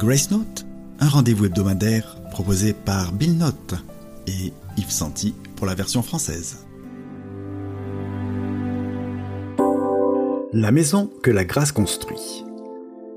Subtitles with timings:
[0.00, 0.64] Grace Note,
[1.00, 3.74] un rendez-vous hebdomadaire proposé par Bill Note
[4.26, 6.64] et Yves Santi pour la version française.
[10.54, 12.46] La maison que la grâce construit.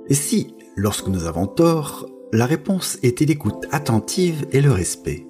[0.09, 5.25] Et si, lorsque nous avons tort, la réponse était l'écoute attentive et le respect?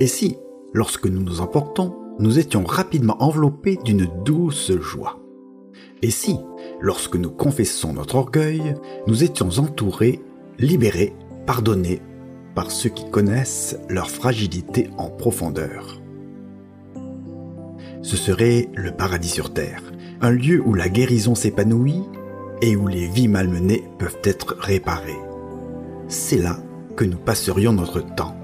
[0.00, 0.38] Et si,
[0.72, 5.20] lorsque nous nous emportons, nous étions rapidement enveloppés d'une douce joie?
[6.02, 6.36] Et si,
[6.80, 8.74] lorsque nous confessons notre orgueil,
[9.06, 10.20] nous étions entourés,
[10.58, 11.14] libérés,
[11.46, 12.00] pardonnés
[12.54, 16.00] par ceux qui connaissent leur fragilité en profondeur
[18.02, 19.82] Ce serait le paradis sur Terre,
[20.20, 22.02] un lieu où la guérison s'épanouit
[22.62, 25.18] et où les vies malmenées peuvent être réparées
[26.08, 26.58] c'est là
[26.96, 28.36] que nous passerions notre temps,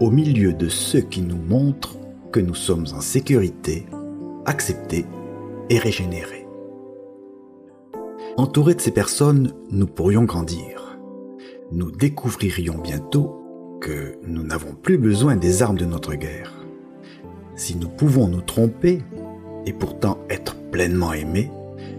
[0.00, 1.98] au milieu de ceux qui nous montrent
[2.32, 3.86] que nous sommes en sécurité,
[4.46, 5.04] acceptés
[5.68, 6.41] et régénérés.
[8.38, 10.98] Entourés de ces personnes, nous pourrions grandir.
[11.70, 16.50] Nous découvririons bientôt que nous n'avons plus besoin des armes de notre guerre.
[17.56, 19.02] Si nous pouvons nous tromper
[19.66, 21.50] et pourtant être pleinement aimés,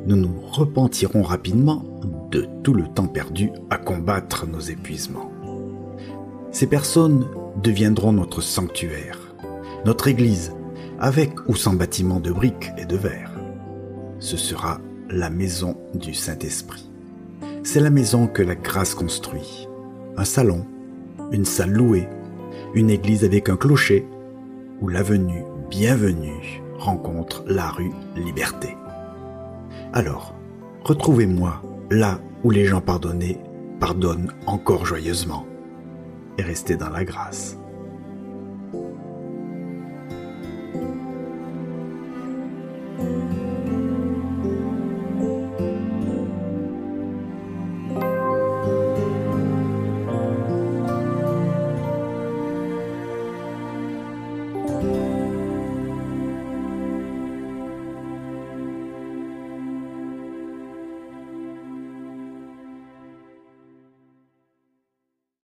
[0.07, 1.83] nous nous repentirons rapidement
[2.31, 5.31] de tout le temps perdu à combattre nos épuisements.
[6.51, 7.27] Ces personnes
[7.61, 9.19] deviendront notre sanctuaire,
[9.85, 10.51] notre église,
[10.99, 13.31] avec ou sans bâtiment de briques et de verre.
[14.17, 16.89] Ce sera la maison du Saint-Esprit.
[17.63, 19.67] C'est la maison que la grâce construit.
[20.17, 20.65] Un salon,
[21.31, 22.07] une salle louée,
[22.73, 24.05] une église avec un clocher,
[24.81, 28.75] où l'avenue bienvenue rencontre la rue Liberté.
[29.93, 30.35] Alors,
[30.83, 33.39] retrouvez-moi là où les gens pardonnés
[33.79, 35.45] pardonnent encore joyeusement
[36.37, 37.57] et restez dans la grâce.